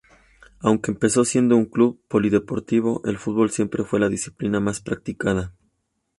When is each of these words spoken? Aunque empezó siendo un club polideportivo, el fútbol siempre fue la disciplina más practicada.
Aunque 0.61 0.89
empezó 0.89 1.23
siendo 1.23 1.55
un 1.55 1.65
club 1.67 2.01
polideportivo, 2.07 3.03
el 3.05 3.19
fútbol 3.19 3.51
siempre 3.51 3.83
fue 3.83 3.99
la 3.99 4.09
disciplina 4.09 4.59
más 4.59 4.81
practicada. 4.81 5.53